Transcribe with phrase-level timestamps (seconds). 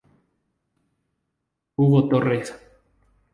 [1.75, 2.47] Hugo Torres.